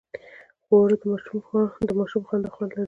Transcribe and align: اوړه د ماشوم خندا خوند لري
اوړه 0.69 0.95
د 1.89 1.91
ماشوم 1.99 2.23
خندا 2.29 2.49
خوند 2.55 2.69
لري 2.71 2.79